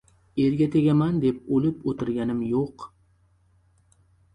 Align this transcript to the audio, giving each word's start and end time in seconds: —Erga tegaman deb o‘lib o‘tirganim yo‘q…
—Erga 0.43 0.67
tegaman 0.75 1.21
deb 1.27 1.45
o‘lib 1.59 1.87
o‘tirganim 1.95 2.43
yo‘q… 2.51 2.91